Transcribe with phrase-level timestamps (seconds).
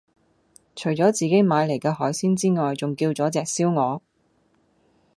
[0.75, 4.01] 除左自己買黎既海鮮之外仲叫左隻燒鵝